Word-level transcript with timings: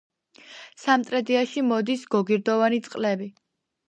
სამტრედიაში 0.83 1.63
მოდის 1.71 2.05
გოგირდოვანი 2.15 2.81
წყლები. 2.89 3.29